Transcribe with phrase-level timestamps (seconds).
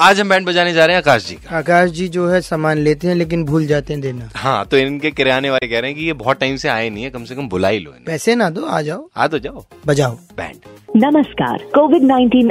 [0.00, 2.78] आज हम बैंड बजाने जा रहे हैं आकाश जी का। आकाश जी जो है सामान
[2.78, 5.98] लेते हैं लेकिन भूल जाते हैं देना। हाँ तो इनके किराने वाले कह रहे हैं
[5.98, 8.34] कि ये बहुत टाइम से आए नहीं है कम से कम बुला ही लो पैसे
[8.34, 10.60] ना दो आ जाओ। आ तो जाओ। बजाओ। बैंड।
[10.96, 12.50] नमस्कार कोविड 19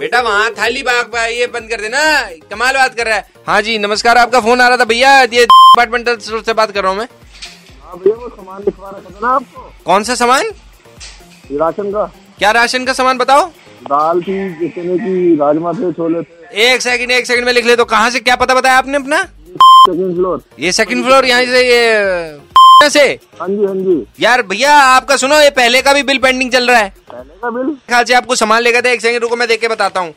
[0.00, 2.00] बेटा वहाँ थाली बाग ये बंद कर देना
[2.50, 5.44] कमाल बात कर रहा है। हाँ जी नमस्कार आपका फ़ोन आ रहा था भैया ये
[5.44, 7.06] डिपार्टमेंटल स्टोर से बात कर रहा हूँ मैं।
[7.94, 10.50] भैया वो सामान लिखवा रखा था ना आपको। कौन सा सामान?
[11.52, 12.04] राशन का।
[12.38, 13.50] क्या राशन का सामान बताओ?
[13.82, 17.76] दाल थी चने की राजमा थे छोले थे। एक सेकंड एक सेकंड में लिख ले
[17.76, 19.22] तो कहाँ से क्या पता बताया आपने अपना?
[19.22, 22.38] सेकंड फ्लोर ये सेकंड फ्लोर यहाँ से ये
[22.90, 23.06] से?
[23.40, 26.66] हाँ जी हाँ जी। यार भैया आपका सुनो ये पहले का भी बिल पेंडिंग चल
[26.70, 27.74] रहा है। पहले का बिल?
[27.88, 30.12] ख्याल से आपको सामान लेकर थे एक सेकंड रुको मैं देख के बताता हूँ।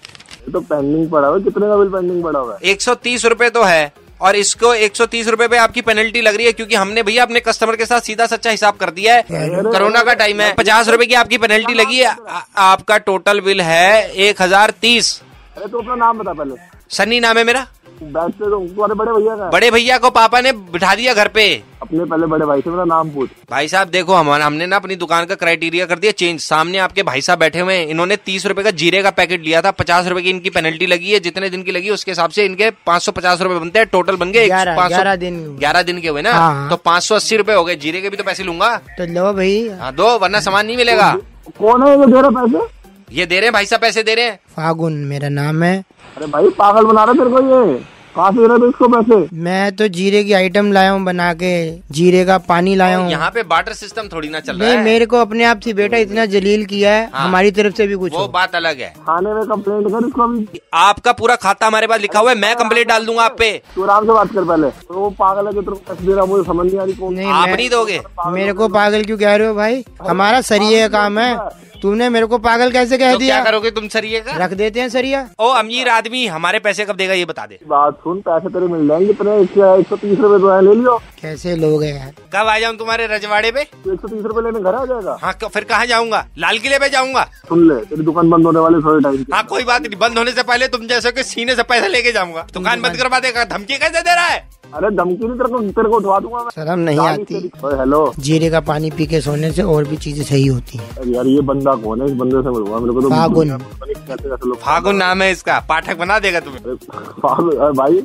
[0.54, 2.60] तो पेंडिंग पड़ा हुआ कितने का बिल पेंडिंग पड़ा हुआ है?
[2.72, 3.92] एक सौ तीस रूपए तो है।
[4.22, 7.24] और इसको एक सौ तीस रूपए पे आपकी पेनल्टी लग रही है क्योंकि हमने भैया
[7.24, 10.90] अपने कस्टमर के साथ सीधा सच्चा हिसाब कर दिया है। कोरोना का टाइम है। पचास
[10.90, 15.22] रूपए की आपकी पेनल्टी लगी है। आ- आपका टोटल बिल है एक हज़ार तीस।
[15.58, 16.56] अरे तो अपना नाम बता पहले।
[16.90, 17.68] सनी नाम है मेरा।
[18.04, 21.28] बैठ से तो तुम्हारे बड़े भैया का बड़े भैया को पापा ने बिठा दिया घर
[21.28, 24.76] पे। अपने पहले बड़े भाई से मेरा नाम पूछ। भाई साहब देखो हमारा हमने ना
[24.76, 28.16] अपनी दुकान का क्राइटेरिया कर दिया चेंज सामने आपके भाई साहब बैठे हुए हैं इन्होंने
[28.16, 31.20] तीस रुपए का जीरे का पैकेट लिया था पचास रुपए की इनकी पेनल्टी लगी है
[31.20, 34.16] जितने दिन की लगी उसके हिसाब से इनके पाँच सौ पचास रूपए बनते हैं टोटल
[34.16, 37.54] बन गए ग्यारह- दिन। ग्यारह दिन के हुए ना हाँ। तो पाँच सौ अस्सी रूपए
[37.54, 40.66] हो गए जीरे के भी तो पैसे लूँगा। तो लो भाई। हाँ दो वरना सामान
[40.66, 41.18] नहीं मिलेगा।
[41.60, 42.81] कौन है ये दे रहा पैसे?
[43.12, 45.78] ये दे रहे हैं भाई साहब पैसे दे रहे हैं। फागुन मेरा नाम है।
[46.18, 47.80] अरे भाई पागल बना रहे तेरे को ये।
[48.16, 49.16] कहाँ से रहे इसको पैसे?
[49.38, 51.52] मैं तो जीरे की आइटम लाया हूँ बना के।
[51.92, 55.06] जीरे का पानी लाया हूँ। यहाँ पे बाटर सिस्टम थोड़ी ना चल रहा है। मेरे
[55.06, 58.14] को अपने आप से बेटा इतना जलील किया है हाँ। हमारी तरफ़ से भी कुछ
[58.14, 62.02] वो बात अलग है। थाने में कंप्लेंट कर इसको अभी। आपका पूरा खाता हमारे पास
[62.02, 64.70] लिखा हुआ है मैं कंप्लेंट डाल दूँगा आप पे। तू आराम से बात कर पहले।
[64.70, 67.50] तो वो पागल है जो तेरे पैसे दे रहा मुझे समझ नहीं आ रही आप
[67.50, 69.84] नहीं दोगे। मेरे को पागल क्यों कह रहे हो भाई?
[70.02, 71.36] हमारा सरिये काम है।
[71.82, 73.36] तूने मेरे को पागल कैसे कह तो दिया?
[73.36, 74.32] क्या करोगे तुम सरिये का?
[74.38, 77.96] रख देते हैं सरिया। ओ अमीर आदमी हमारे पैसे कब देगा ये बता दे। बात
[78.04, 81.84] सुन पैसे तेरे मिल जाएँगे इतने एक सौ तीस रूपए तो ले लियो। कैसे लोग
[81.84, 82.12] हैं यार?
[82.34, 83.62] कब आ जाऊँ तुम्हारे रजवाड़े पे?
[83.62, 86.26] एक सौ तीस रूपए लेने घर आ जाएगा। हाँ फिर कहाँ जाऊँगा?
[86.38, 89.64] लाल किले पे जाऊँगा। सुन ले तेरी दुकान बंद होने वाली थोड़े टाइम हाँ कोई
[89.64, 92.98] बात नहीं बंद होने से पहले तुम जैसे सीने से पैसे लेके जाऊँगा। दुकान बंद।
[92.98, 94.50] करवा देगा धमकी कैसे दे रहा है?
[94.76, 97.36] अरे धमकी नहीं तेरे को तेरे को उठवा दूँगा मैं। शर्म नहीं आती।
[97.80, 101.12] हेलो जीरे का पानी पी के सोने से और भी चीज़ें सही होती है। अरे
[101.12, 102.08] यार ये बंदा कौन है?
[102.08, 106.40] इस बंदे से मिलूँगा मेरे को तो फागुन। फागुन नाम है इसका। पाठक बना देगा
[106.40, 106.76] तुम्हें।
[107.20, 108.00] फागुन भाई।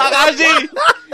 [0.00, 0.52] आकाश जी।